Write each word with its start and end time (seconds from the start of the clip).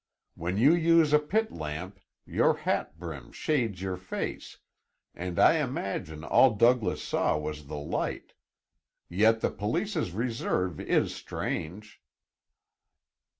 When 0.33 0.57
you 0.57 0.73
use 0.73 1.13
a 1.13 1.19
pit 1.19 1.51
lamp 1.51 1.99
your 2.25 2.55
hat 2.55 2.97
brim 2.97 3.31
shades 3.31 3.83
your 3.83 3.97
face, 3.97 4.57
and 5.13 5.37
I 5.37 5.57
imagine 5.57 6.23
all 6.23 6.55
Douglas 6.55 7.03
saw 7.03 7.37
was 7.37 7.67
the 7.67 7.77
light. 7.77 8.33
Yet 9.09 9.41
the 9.41 9.51
police's 9.51 10.11
reserve 10.11 10.79
is 10.79 11.13
strange." 11.13 12.01